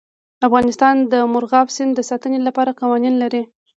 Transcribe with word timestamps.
افغانستان 0.47 0.95
د 1.11 1.13
مورغاب 1.31 1.67
سیند 1.75 1.91
د 1.95 2.01
ساتنې 2.09 2.39
لپاره 2.47 2.77
قوانین 2.81 3.15
لري. 3.23 3.43